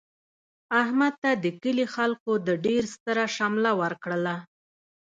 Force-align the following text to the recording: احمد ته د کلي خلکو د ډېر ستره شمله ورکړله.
احمد 0.81 1.13
ته 1.23 1.31
د 1.43 1.45
کلي 1.63 1.85
خلکو 1.95 2.31
د 2.47 2.49
ډېر 2.65 2.83
ستره 2.93 3.25
شمله 3.37 3.71
ورکړله. 3.81 4.35